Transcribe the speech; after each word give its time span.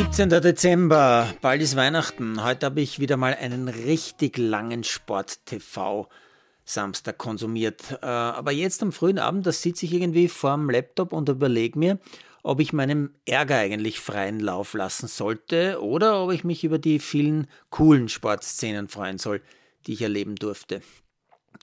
17. 0.00 0.30
Dezember, 0.30 1.28
bald 1.42 1.60
ist 1.60 1.76
Weihnachten. 1.76 2.42
Heute 2.42 2.64
habe 2.64 2.80
ich 2.80 3.00
wieder 3.00 3.18
mal 3.18 3.34
einen 3.34 3.68
richtig 3.68 4.38
langen 4.38 4.82
Sport-TV 4.82 6.08
Samstag 6.64 7.18
konsumiert. 7.18 7.98
Äh, 8.00 8.06
aber 8.06 8.50
jetzt 8.50 8.82
am 8.82 8.92
frühen 8.92 9.18
Abend, 9.18 9.46
da 9.46 9.52
sitze 9.52 9.84
ich 9.84 9.92
irgendwie 9.92 10.28
vorm 10.28 10.70
Laptop 10.70 11.12
und 11.12 11.28
überlege 11.28 11.78
mir, 11.78 11.98
ob 12.42 12.60
ich 12.60 12.72
meinem 12.72 13.10
Ärger 13.26 13.56
eigentlich 13.56 14.00
freien 14.00 14.40
Lauf 14.40 14.72
lassen 14.72 15.06
sollte 15.06 15.82
oder 15.82 16.24
ob 16.24 16.32
ich 16.32 16.44
mich 16.44 16.64
über 16.64 16.78
die 16.78 16.98
vielen 16.98 17.46
coolen 17.68 18.08
Sportszenen 18.08 18.88
freuen 18.88 19.18
soll, 19.18 19.42
die 19.86 19.92
ich 19.92 20.00
erleben 20.00 20.36
durfte. 20.36 20.80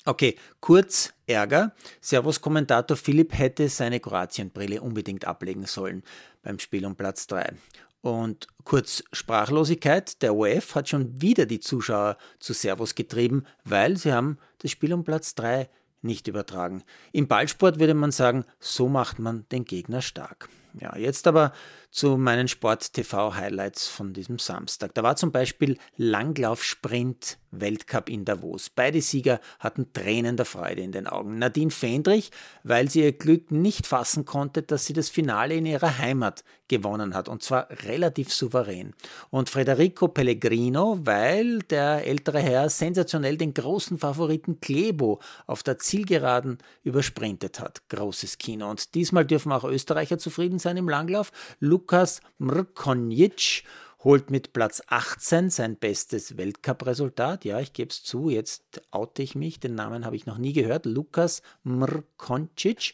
Okay, 0.06 0.38
kurz 0.60 1.12
Ärger. 1.26 1.74
Servus-Kommentator 2.02 2.96
Philipp 2.96 3.34
hätte 3.34 3.68
seine 3.68 4.00
Kroatienbrille 4.00 4.82
unbedingt 4.82 5.26
ablegen 5.26 5.66
sollen 5.66 6.04
beim 6.44 6.60
Spiel 6.60 6.86
um 6.86 6.96
Platz 6.96 7.28
3. 7.28 7.54
Und 8.02 8.48
kurz 8.64 9.04
Sprachlosigkeit. 9.12 10.22
Der 10.22 10.36
OF 10.36 10.76
hat 10.76 10.90
schon 10.90 11.22
wieder 11.22 11.46
die 11.46 11.60
Zuschauer 11.60 12.18
zu 12.40 12.54
Servus 12.54 12.96
getrieben, 12.96 13.46
weil 13.64 13.98
sie 13.98 14.14
haben 14.14 14.38
das 14.60 14.72
Spiel 14.72 14.94
um 14.94 15.04
Platz 15.04 15.36
3 15.36 15.70
nicht 16.02 16.28
übertragen. 16.28 16.84
Im 17.12 17.28
Ballsport 17.28 17.80
würde 17.80 17.94
man 17.94 18.12
sagen, 18.12 18.46
so 18.60 18.88
macht 18.88 19.20
man 19.20 19.46
den 19.52 19.66
Gegner 19.66 20.02
stark. 20.02 20.50
Ja, 20.80 20.96
jetzt 20.98 21.28
aber 21.28 21.54
zu 21.90 22.18
meinen 22.18 22.48
Sport-TV-Highlights 22.48 23.88
von 23.88 24.14
diesem 24.14 24.40
Samstag. 24.40 24.94
Da 24.94 25.04
war 25.04 25.16
zum 25.16 25.32
Beispiel 25.32 25.78
Langlauf-Sprint 25.96 27.40
Weltcup 27.52 28.10
in 28.10 28.26
Davos. 28.26 28.70
Beide 28.70 29.02
Sieger 29.02 29.40
hatten 29.60 29.94
Tränen 29.94 30.38
der 30.38 30.46
Freude 30.46 30.82
in 30.82 30.92
den 30.92 31.08
Augen. 31.08 31.40
Nadine 31.40 31.72
Fendrich, 31.72 32.32
weil 32.64 32.90
sie 32.90 33.02
ihr 33.02 33.14
Glück 33.14 33.52
nicht 33.52 33.88
fassen 33.88 34.26
konnte, 34.26 34.62
dass 34.62 34.86
sie 34.86 34.94
das 34.94 35.10
Finale 35.10 35.56
in 35.56 35.66
ihrer 35.66 35.98
Heimat 35.98 36.44
gewonnen 36.68 37.14
hat 37.14 37.30
und 37.30 37.42
zwar 37.42 37.70
relativ 37.86 38.34
souverän. 38.34 38.94
Und 39.30 39.50
Federico 39.50 40.10
Pellegrino, 40.10 41.00
weil 41.04 41.60
der 41.60 42.06
ältere 42.06 42.40
Herr 42.40 42.70
sensationell 42.70 43.38
den 43.38 43.54
großen 43.54 43.98
Favoriten 43.98 44.60
Klebo 44.60 45.22
auf 45.46 45.64
der 45.64 45.80
Zielgeraden 45.80 46.58
übersprintet 46.84 47.62
hat. 47.62 47.88
Großes 47.90 48.38
Kino. 48.38 48.70
Und 48.70 48.96
diesmal 48.96 49.26
dürfen 49.26 49.54
auch 49.54 49.64
Österreicher 49.64 50.18
zufrieden 50.18 50.57
sein 50.60 50.78
im 50.78 50.90
Langlauf. 50.90 51.32
Lukas 51.60 52.22
Mrkonjic 52.38 53.64
holt 54.04 54.30
mit 54.30 54.54
Platz 54.54 54.82
18 54.88 55.50
sein 55.50 55.76
bestes 55.76 56.38
Weltcup-Resultat. 56.38 57.46
Ja, 57.46 57.60
ich 57.60 57.74
gebe 57.74 57.90
es 57.90 58.04
zu, 58.04 58.30
jetzt 58.30 58.82
oute 58.92 59.24
ich 59.24 59.36
mich, 59.36 59.60
den 59.60 59.76
Namen 59.76 60.06
habe 60.06 60.16
ich 60.16 60.26
noch 60.26 60.38
nie 60.38 60.54
gehört. 60.54 60.86
Lukas 60.86 61.42
Mrkoncic. 61.64 62.94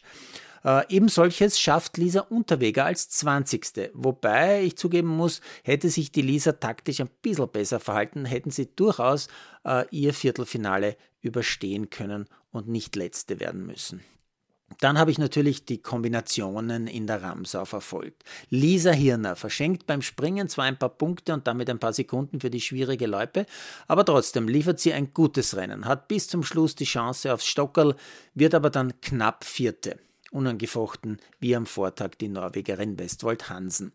Äh, 0.64 0.88
eben 0.88 1.08
solches 1.08 1.60
schafft 1.60 1.98
Lisa 1.98 2.20
Unterweger 2.20 2.86
als 2.86 3.10
20. 3.10 3.90
Wobei 3.92 4.62
ich 4.62 4.76
zugeben 4.76 5.08
muss, 5.08 5.40
hätte 5.62 5.90
sich 5.90 6.10
die 6.10 6.22
Lisa 6.22 6.52
taktisch 6.52 7.00
ein 7.00 7.10
bisschen 7.20 7.48
besser 7.48 7.80
verhalten, 7.80 8.24
hätten 8.24 8.50
sie 8.50 8.74
durchaus 8.74 9.28
äh, 9.64 9.84
ihr 9.90 10.14
Viertelfinale 10.14 10.96
überstehen 11.20 11.90
können 11.90 12.26
und 12.50 12.68
nicht 12.68 12.96
letzte 12.96 13.40
werden 13.40 13.66
müssen. 13.66 14.00
Dann 14.80 14.98
habe 14.98 15.10
ich 15.10 15.18
natürlich 15.18 15.64
die 15.64 15.80
Kombinationen 15.80 16.86
in 16.86 17.06
der 17.06 17.22
Ramsau 17.22 17.64
verfolgt. 17.64 18.24
Lisa 18.50 18.92
Hirner 18.92 19.36
verschenkt 19.36 19.86
beim 19.86 20.02
Springen 20.02 20.48
zwar 20.48 20.64
ein 20.64 20.78
paar 20.78 20.88
Punkte 20.88 21.32
und 21.32 21.46
damit 21.46 21.70
ein 21.70 21.78
paar 21.78 21.92
Sekunden 21.92 22.40
für 22.40 22.50
die 22.50 22.60
schwierige 22.60 23.06
Loipe, 23.06 23.46
aber 23.86 24.04
trotzdem 24.04 24.48
liefert 24.48 24.80
sie 24.80 24.92
ein 24.92 25.12
gutes 25.12 25.56
Rennen, 25.56 25.84
hat 25.84 26.08
bis 26.08 26.28
zum 26.28 26.42
Schluss 26.42 26.74
die 26.74 26.84
Chance 26.84 27.32
aufs 27.32 27.46
Stockerl, 27.46 27.94
wird 28.34 28.54
aber 28.54 28.70
dann 28.70 29.00
knapp 29.00 29.44
Vierte 29.44 29.98
unangefochten 30.34 31.18
wie 31.40 31.54
am 31.56 31.64
Vortag 31.66 32.16
die 32.20 32.28
Norwegerin 32.28 32.98
Westwold 32.98 33.48
Hansen. 33.48 33.92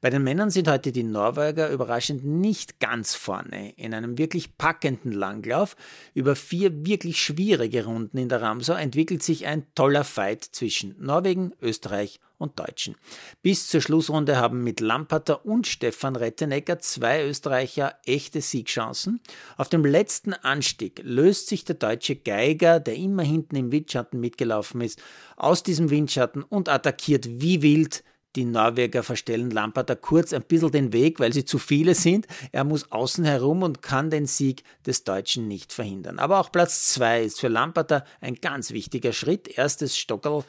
Bei 0.00 0.08
den 0.08 0.22
Männern 0.22 0.50
sind 0.50 0.68
heute 0.68 0.92
die 0.92 1.02
Norweger 1.02 1.70
überraschend 1.70 2.24
nicht 2.24 2.80
ganz 2.80 3.14
vorne. 3.14 3.72
In 3.76 3.92
einem 3.92 4.16
wirklich 4.16 4.56
packenden 4.56 5.12
Langlauf 5.12 5.76
über 6.14 6.36
vier 6.36 6.86
wirklich 6.86 7.20
schwierige 7.20 7.84
Runden 7.84 8.18
in 8.18 8.28
der 8.28 8.40
Ramsau 8.40 8.74
entwickelt 8.74 9.22
sich 9.22 9.46
ein 9.46 9.66
toller 9.74 10.04
Fight 10.04 10.44
zwischen 10.44 10.94
Norwegen, 10.98 11.52
Österreich 11.60 12.20
und 12.40 12.58
Deutschen. 12.58 12.96
Bis 13.42 13.68
zur 13.68 13.80
Schlussrunde 13.80 14.36
haben 14.36 14.64
mit 14.64 14.80
Lamperter 14.80 15.44
und 15.44 15.66
Stefan 15.66 16.16
Rettenecker 16.16 16.78
zwei 16.78 17.24
Österreicher 17.24 17.94
echte 18.06 18.40
Siegchancen. 18.40 19.20
Auf 19.56 19.68
dem 19.68 19.84
letzten 19.84 20.32
Anstieg 20.32 21.00
löst 21.04 21.48
sich 21.48 21.64
der 21.64 21.76
deutsche 21.76 22.16
Geiger, 22.16 22.80
der 22.80 22.96
immer 22.96 23.22
hinten 23.22 23.56
im 23.56 23.72
Windschatten 23.72 24.18
mitgelaufen 24.18 24.80
ist, 24.80 25.00
aus 25.36 25.62
diesem 25.62 25.90
Windschatten 25.90 26.42
und 26.42 26.68
attackiert 26.68 27.26
wie 27.28 27.62
wild 27.62 28.02
die 28.36 28.44
Norweger 28.44 29.02
verstellen 29.02 29.50
Lamperter 29.50 29.96
kurz 29.96 30.32
ein 30.32 30.42
bisschen 30.42 30.70
den 30.70 30.92
Weg, 30.92 31.18
weil 31.18 31.32
sie 31.32 31.44
zu 31.44 31.58
viele 31.58 31.94
sind. 31.94 32.26
Er 32.52 32.64
muss 32.64 32.92
außen 32.92 33.24
herum 33.24 33.62
und 33.62 33.82
kann 33.82 34.10
den 34.10 34.26
Sieg 34.26 34.62
des 34.86 35.04
Deutschen 35.04 35.48
nicht 35.48 35.72
verhindern. 35.72 36.18
Aber 36.18 36.38
auch 36.38 36.52
Platz 36.52 36.92
2 36.92 37.24
ist 37.24 37.40
für 37.40 37.48
Lamperter 37.48 38.04
ein 38.20 38.36
ganz 38.36 38.70
wichtiger 38.70 39.12
Schritt. 39.12 39.48
Erstes 39.48 39.96
Stockerl 39.96 40.44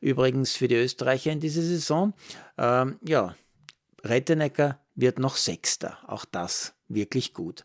übrigens 0.00 0.52
für 0.52 0.68
die 0.68 0.76
Österreicher 0.76 1.32
in 1.32 1.40
dieser 1.40 1.62
Saison. 1.62 2.14
Ähm, 2.58 2.98
ja, 3.06 3.34
Rettenecker 4.02 4.78
wird 4.94 5.18
noch 5.18 5.36
Sechster. 5.36 5.98
Auch 6.06 6.24
das 6.24 6.74
wirklich 6.88 7.34
gut. 7.34 7.64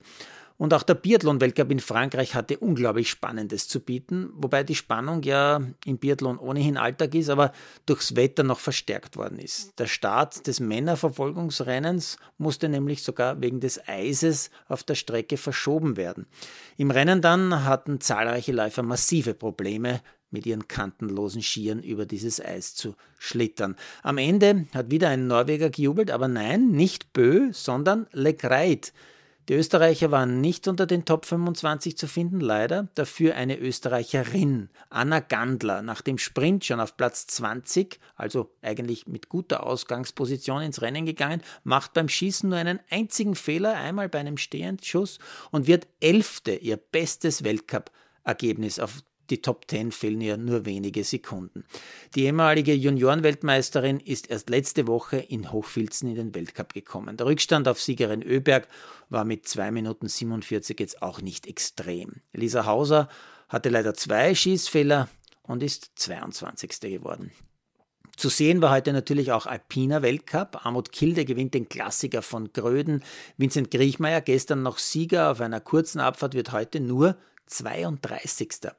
Und 0.61 0.75
auch 0.75 0.83
der 0.83 0.93
Biathlon-Weltcup 0.93 1.71
in 1.71 1.79
Frankreich 1.79 2.35
hatte 2.35 2.59
unglaublich 2.59 3.09
Spannendes 3.09 3.67
zu 3.67 3.79
bieten, 3.79 4.29
wobei 4.35 4.63
die 4.63 4.75
Spannung 4.75 5.23
ja 5.23 5.59
im 5.85 5.97
Biathlon 5.97 6.37
ohnehin 6.37 6.77
Alltag 6.77 7.15
ist, 7.15 7.31
aber 7.31 7.51
durchs 7.87 8.15
Wetter 8.15 8.43
noch 8.43 8.59
verstärkt 8.59 9.17
worden 9.17 9.39
ist. 9.39 9.79
Der 9.79 9.87
Start 9.87 10.45
des 10.45 10.59
Männerverfolgungsrennens 10.59 12.17
musste 12.37 12.69
nämlich 12.69 13.01
sogar 13.01 13.41
wegen 13.41 13.59
des 13.59 13.87
Eises 13.87 14.51
auf 14.67 14.83
der 14.83 14.93
Strecke 14.93 15.37
verschoben 15.37 15.97
werden. 15.97 16.27
Im 16.77 16.91
Rennen 16.91 17.23
dann 17.23 17.65
hatten 17.65 17.99
zahlreiche 17.99 18.51
Läufer 18.51 18.83
massive 18.83 19.33
Probleme, 19.33 20.01
mit 20.31 20.45
ihren 20.45 20.67
kantenlosen 20.67 21.41
Skiern 21.41 21.83
über 21.83 22.05
dieses 22.05 22.43
Eis 22.43 22.73
zu 22.73 22.95
schlittern. 23.19 23.75
Am 24.01 24.17
Ende 24.17 24.65
hat 24.73 24.89
wieder 24.89 25.09
ein 25.09 25.27
Norweger 25.27 25.69
gejubelt, 25.69 26.09
aber 26.11 26.27
nein, 26.27 26.71
nicht 26.71 27.13
Bö, 27.13 27.49
sondern 27.53 28.07
Le 28.11 28.33
Greit. 28.33 28.93
Die 29.49 29.55
Österreicher 29.55 30.11
waren 30.11 30.39
nicht 30.39 30.67
unter 30.67 30.85
den 30.85 31.03
Top 31.03 31.25
25 31.25 31.97
zu 31.97 32.07
finden, 32.07 32.39
leider. 32.39 32.87
Dafür 32.93 33.35
eine 33.35 33.59
Österreicherin, 33.59 34.69
Anna 34.89 35.19
Gandler, 35.19 35.81
nach 35.81 36.01
dem 36.01 36.19
Sprint 36.19 36.63
schon 36.63 36.79
auf 36.79 36.95
Platz 36.95 37.25
20, 37.27 37.99
also 38.15 38.51
eigentlich 38.61 39.07
mit 39.07 39.29
guter 39.29 39.65
Ausgangsposition 39.65 40.61
ins 40.61 40.81
Rennen 40.81 41.05
gegangen, 41.05 41.41
macht 41.63 41.93
beim 41.93 42.07
Schießen 42.07 42.49
nur 42.49 42.59
einen 42.59 42.79
einzigen 42.89 43.35
Fehler, 43.35 43.75
einmal 43.75 44.09
bei 44.09 44.19
einem 44.19 44.37
Stehendschuss 44.37 45.17
und 45.49 45.65
wird 45.65 45.87
Elfte, 45.99 46.53
ihr 46.55 46.77
bestes 46.77 47.43
Weltcup-Ergebnis 47.43 48.79
auf 48.79 49.01
die 49.31 49.41
Top 49.41 49.65
10 49.67 49.91
fehlen 49.91 50.21
ihr 50.21 50.37
nur 50.37 50.65
wenige 50.65 51.03
Sekunden. 51.03 51.65
Die 52.15 52.25
ehemalige 52.25 52.73
Juniorenweltmeisterin 52.73 53.99
ist 53.99 54.29
erst 54.29 54.49
letzte 54.49 54.87
Woche 54.87 55.17
in 55.17 55.51
Hochfilzen 55.51 56.09
in 56.09 56.15
den 56.15 56.35
Weltcup 56.35 56.73
gekommen. 56.73 57.17
Der 57.17 57.25
Rückstand 57.25 57.67
auf 57.67 57.81
Siegerin 57.81 58.21
Öberg 58.21 58.67
war 59.09 59.25
mit 59.25 59.47
2 59.47 59.71
Minuten 59.71 60.07
47 60.07 60.79
jetzt 60.79 61.01
auch 61.01 61.21
nicht 61.21 61.47
extrem. 61.47 62.21
Lisa 62.33 62.65
Hauser 62.65 63.09
hatte 63.49 63.69
leider 63.69 63.93
zwei 63.93 64.35
Schießfehler 64.35 65.09
und 65.43 65.63
ist 65.63 65.91
22. 65.95 66.79
geworden. 66.81 67.31
Zu 68.17 68.29
sehen 68.29 68.61
war 68.61 68.71
heute 68.71 68.93
natürlich 68.93 69.31
auch 69.31 69.47
Alpiner 69.47 70.01
Weltcup. 70.01 70.65
Armut 70.65 70.91
Kilde 70.91 71.25
gewinnt 71.25 71.53
den 71.53 71.69
Klassiker 71.69 72.21
von 72.21 72.53
Gröden. 72.53 73.03
Vincent 73.37 73.71
Griechmeier, 73.71 74.21
gestern 74.21 74.61
noch 74.61 74.77
Sieger 74.77 75.31
auf 75.31 75.41
einer 75.41 75.59
kurzen 75.59 75.99
Abfahrt, 75.99 76.35
wird 76.35 76.51
heute 76.51 76.81
nur 76.81 77.17
32. 77.51 78.71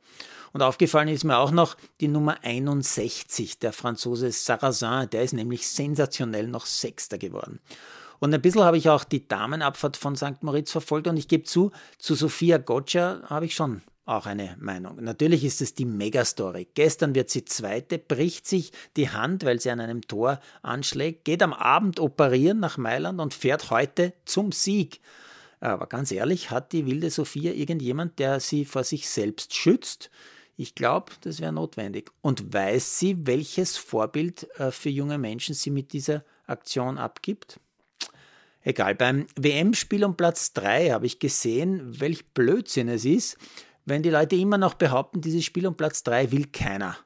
Und 0.52 0.62
aufgefallen 0.62 1.08
ist 1.08 1.24
mir 1.24 1.38
auch 1.38 1.50
noch 1.50 1.76
die 2.00 2.08
Nummer 2.08 2.38
61, 2.42 3.58
der 3.58 3.72
Franzose 3.72 4.32
Sarrazin, 4.32 5.08
der 5.10 5.22
ist 5.22 5.32
nämlich 5.32 5.68
sensationell 5.68 6.46
noch 6.46 6.66
Sechster 6.66 7.18
geworden. 7.18 7.60
Und 8.18 8.32
ein 8.32 8.42
bisschen 8.42 8.62
habe 8.62 8.78
ich 8.78 8.88
auch 8.88 9.04
die 9.04 9.26
Damenabfahrt 9.26 9.96
von 9.96 10.14
St. 10.14 10.42
Moritz 10.42 10.70
verfolgt 10.70 11.08
und 11.08 11.16
ich 11.16 11.26
gebe 11.26 11.44
zu, 11.44 11.72
zu 11.98 12.14
Sophia 12.14 12.58
Gotcha 12.58 13.22
habe 13.28 13.46
ich 13.46 13.54
schon 13.54 13.82
auch 14.04 14.26
eine 14.26 14.56
Meinung. 14.60 15.02
Natürlich 15.02 15.44
ist 15.44 15.60
es 15.60 15.74
die 15.74 15.84
Megastory. 15.84 16.68
Gestern 16.74 17.14
wird 17.14 17.30
sie 17.30 17.44
Zweite, 17.44 17.98
bricht 17.98 18.46
sich 18.46 18.72
die 18.96 19.10
Hand, 19.10 19.44
weil 19.44 19.60
sie 19.60 19.70
an 19.70 19.80
einem 19.80 20.02
Tor 20.02 20.40
anschlägt, 20.62 21.24
geht 21.24 21.42
am 21.42 21.52
Abend 21.52 22.00
operieren 22.00 22.60
nach 22.60 22.78
Mailand 22.78 23.20
und 23.20 23.34
fährt 23.34 23.70
heute 23.70 24.12
zum 24.24 24.52
Sieg. 24.52 25.00
Aber 25.62 25.86
ganz 25.86 26.10
ehrlich, 26.10 26.50
hat 26.50 26.72
die 26.72 26.86
wilde 26.86 27.08
Sophia 27.08 27.52
irgendjemand, 27.52 28.18
der 28.18 28.40
sie 28.40 28.64
vor 28.64 28.82
sich 28.82 29.08
selbst 29.08 29.54
schützt? 29.54 30.10
Ich 30.56 30.74
glaube, 30.74 31.12
das 31.20 31.40
wäre 31.40 31.52
notwendig. 31.52 32.10
Und 32.20 32.52
weiß 32.52 32.98
sie, 32.98 33.28
welches 33.28 33.76
Vorbild 33.76 34.48
äh, 34.58 34.72
für 34.72 34.88
junge 34.88 35.18
Menschen 35.18 35.54
sie 35.54 35.70
mit 35.70 35.92
dieser 35.92 36.24
Aktion 36.46 36.98
abgibt? 36.98 37.60
Egal, 38.62 38.96
beim 38.96 39.28
WM-Spiel 39.36 40.04
um 40.04 40.16
Platz 40.16 40.52
3 40.52 40.90
habe 40.90 41.06
ich 41.06 41.20
gesehen, 41.20 42.00
welch 42.00 42.26
Blödsinn 42.34 42.88
es 42.88 43.04
ist, 43.04 43.38
wenn 43.84 44.02
die 44.02 44.10
Leute 44.10 44.34
immer 44.34 44.58
noch 44.58 44.74
behaupten, 44.74 45.20
dieses 45.20 45.44
Spiel 45.44 45.68
um 45.68 45.76
Platz 45.76 46.02
3 46.02 46.32
will 46.32 46.46
keiner. 46.46 46.96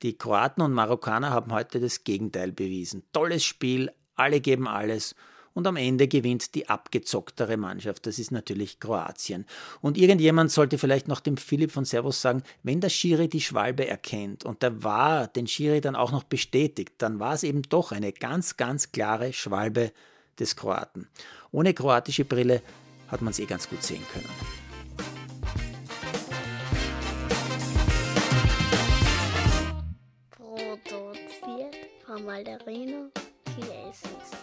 Die 0.00 0.16
Kroaten 0.16 0.62
und 0.62 0.72
Marokkaner 0.72 1.28
haben 1.28 1.52
heute 1.52 1.78
das 1.78 2.04
Gegenteil 2.04 2.52
bewiesen. 2.52 3.02
Tolles 3.12 3.44
Spiel, 3.44 3.92
alle 4.14 4.40
geben 4.40 4.66
alles 4.66 5.14
und 5.58 5.66
am 5.66 5.74
Ende 5.74 6.06
gewinnt 6.06 6.54
die 6.54 6.68
abgezocktere 6.68 7.56
Mannschaft. 7.56 8.06
Das 8.06 8.20
ist 8.20 8.30
natürlich 8.30 8.78
Kroatien. 8.78 9.44
Und 9.80 9.98
irgendjemand 9.98 10.52
sollte 10.52 10.78
vielleicht 10.78 11.08
noch 11.08 11.18
dem 11.18 11.36
Philipp 11.36 11.72
von 11.72 11.84
Servus 11.84 12.22
sagen, 12.22 12.44
wenn 12.62 12.80
der 12.80 12.90
Schiri 12.90 13.26
die 13.26 13.40
Schwalbe 13.40 13.88
erkennt 13.88 14.44
und 14.44 14.62
der 14.62 14.84
war 14.84 15.26
den 15.26 15.48
Schiri 15.48 15.80
dann 15.80 15.96
auch 15.96 16.12
noch 16.12 16.22
bestätigt, 16.22 16.92
dann 16.98 17.18
war 17.18 17.34
es 17.34 17.42
eben 17.42 17.62
doch 17.62 17.90
eine 17.90 18.12
ganz, 18.12 18.56
ganz 18.56 18.92
klare 18.92 19.32
Schwalbe 19.32 19.90
des 20.38 20.54
Kroaten. 20.54 21.08
Ohne 21.50 21.74
kroatische 21.74 22.24
Brille 22.24 22.62
hat 23.08 23.20
man 23.20 23.32
es 23.32 23.40
eh 23.40 23.46
ganz 23.46 23.68
gut 23.68 23.82
sehen 23.82 24.04
können. 24.12 24.30
Produziert 30.30 31.74
von 32.06 32.24
Malderino 32.24 33.10
Chiesens. 33.56 34.37